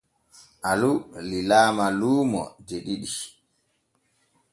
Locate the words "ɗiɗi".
2.85-3.11